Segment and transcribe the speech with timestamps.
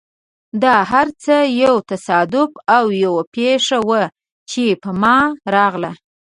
[0.63, 4.03] دا هر څه یو تصادف او یوه پېښه وه،
[4.51, 5.17] چې په ما
[5.55, 5.91] راغله.